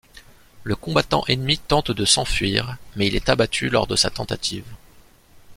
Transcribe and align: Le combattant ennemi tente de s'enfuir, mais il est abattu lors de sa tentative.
Le 0.63 0.75
combattant 0.75 1.23
ennemi 1.27 1.59
tente 1.59 1.91
de 1.91 2.05
s'enfuir, 2.05 2.77
mais 2.95 3.05
il 3.05 3.15
est 3.15 3.29
abattu 3.29 3.69
lors 3.69 3.85
de 3.85 3.95
sa 3.95 4.09
tentative. 4.09 4.65